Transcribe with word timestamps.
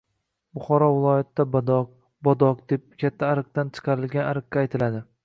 Buxoro 0.59 0.85
viloyatida 0.93 1.43
badoq, 1.55 1.91
bodoq 2.29 2.63
deb 2.73 2.87
katta 3.05 3.29
ariqdan 3.35 3.71
chiqarilgan 3.79 4.31
ariqqa 4.31 4.65
aytiladi. 4.65 5.05